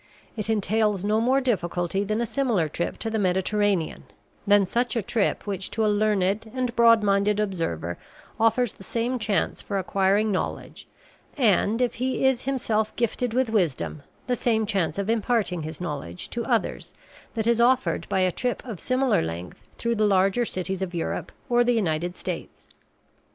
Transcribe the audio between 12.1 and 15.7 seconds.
is himself gifted with wisdom, the same chance of imparting